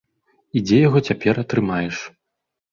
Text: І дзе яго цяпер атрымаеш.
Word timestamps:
І 0.57 0.63
дзе 0.69 0.79
яго 0.87 1.03
цяпер 1.11 1.43
атрымаеш. 1.45 2.03